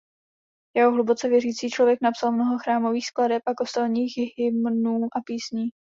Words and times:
Jako 0.77 0.91
hluboce 0.91 1.29
věřící 1.29 1.69
člověk 1.69 2.01
napsal 2.01 2.31
mnoho 2.31 2.57
chrámových 2.57 3.05
skladeb 3.07 3.41
a 3.45 3.53
kostelních 3.55 4.13
hymnů 4.37 4.99
a 5.05 5.21
písní. 5.25 5.69